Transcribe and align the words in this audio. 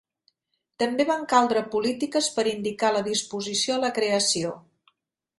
També 0.83 1.03
van 1.09 1.25
caldre 1.33 1.61
polítiques 1.75 2.29
per 2.37 2.45
indicar 2.51 2.89
la 2.95 3.03
disposició 3.09 3.75
a 3.75 3.83
la 3.83 3.93
creació. 3.99 4.55